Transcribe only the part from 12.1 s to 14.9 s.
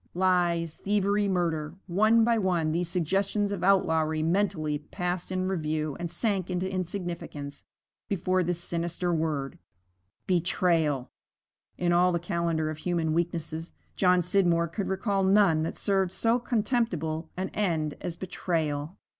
the calendar of human weaknesses, John Scidmore could